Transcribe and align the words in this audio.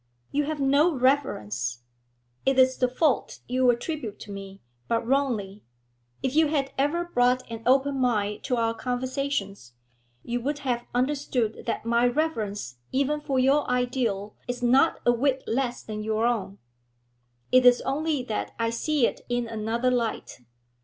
You 0.31 0.45
have 0.45 0.59
no 0.59 0.91
reverence. 0.95 1.83
It 2.43 2.57
is 2.57 2.75
the 2.75 2.87
fault 2.87 3.41
you 3.47 3.69
attribute 3.69 4.19
to 4.21 4.31
me, 4.31 4.63
but 4.87 5.05
wrongly; 5.07 5.61
if 6.23 6.35
you 6.35 6.47
had 6.47 6.73
ever 6.75 7.05
brought 7.05 7.43
an 7.51 7.61
open 7.67 7.99
mind 7.99 8.43
to 8.45 8.55
our 8.55 8.73
conversations, 8.73 9.73
you 10.23 10.41
would 10.41 10.57
have 10.65 10.87
understood 10.95 11.65
that 11.67 11.85
my 11.85 12.07
reverence 12.07 12.79
even 12.91 13.21
for 13.21 13.37
your 13.37 13.69
ideal 13.69 14.35
is 14.47 14.63
not 14.63 14.99
a 15.05 15.11
wit 15.11 15.43
less 15.45 15.83
than 15.83 16.01
your 16.01 16.25
own; 16.25 16.57
it 17.51 17.63
is 17.63 17.81
only 17.81 18.23
that 18.23 18.55
I 18.57 18.71
see 18.71 19.05
it 19.05 19.21
in 19.29 19.45
another 19.47 19.91
light. 19.91 20.39